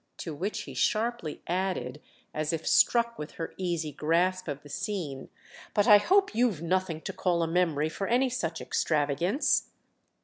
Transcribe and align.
To 0.17 0.33
which 0.33 0.61
he 0.61 0.73
sharply 0.73 1.43
added, 1.45 2.01
as 2.33 2.51
if 2.51 2.65
struck 2.65 3.19
with 3.19 3.33
her 3.33 3.53
easy 3.57 3.91
grasp 3.91 4.47
of 4.47 4.63
the 4.63 4.67
scene: 4.69 5.29
"But 5.75 5.85
I 5.87 5.99
hope 5.99 6.33
you've 6.33 6.59
nothing 6.63 7.01
to 7.01 7.13
call 7.13 7.43
a 7.43 7.47
memory 7.47 7.87
for 7.87 8.07
any 8.07 8.27
such 8.31 8.61
extravagance?" 8.61 9.69